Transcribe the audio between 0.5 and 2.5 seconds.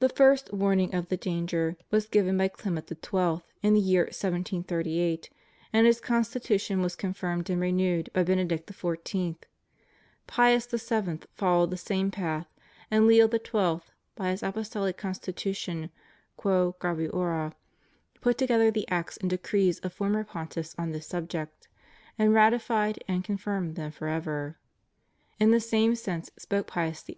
warning of the danger was given by